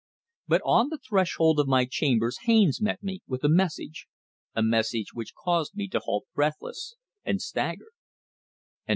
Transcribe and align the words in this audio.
But 0.47 0.63
on 0.65 0.89
the 0.89 0.97
threshold 0.97 1.59
of 1.59 1.67
my 1.67 1.85
chambers 1.85 2.39
Haines 2.45 2.81
met 2.81 3.03
me 3.03 3.21
with 3.27 3.43
a 3.43 3.47
message 3.47 4.07
a 4.55 4.63
message 4.63 5.13
which 5.13 5.35
caused 5.35 5.75
me 5.75 5.87
to 5.89 5.99
halt 5.99 6.25
breathless 6.33 6.95
and 7.23 7.39
staggered. 7.39 7.93